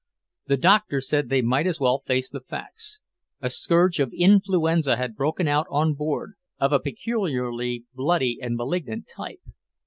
[0.47, 3.01] The Doctor said they might as well face the facts;
[3.39, 9.07] a scourge of influenza had broken out on board, of a peculiarly bloody and malignant
[9.07, 9.41] type.